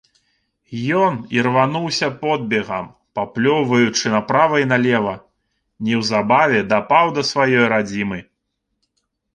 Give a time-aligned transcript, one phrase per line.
[1.01, 2.85] Ён ірвануўся подбегам,
[3.19, 5.15] паплёўваючы направа і налева,
[5.87, 8.19] неўзабаве дапаў да сваёй радзімы.